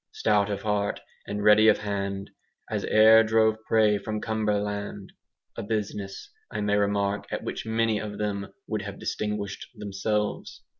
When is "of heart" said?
0.49-0.99